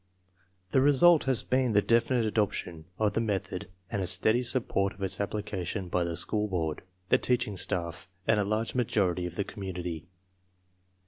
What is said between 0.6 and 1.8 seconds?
The result has been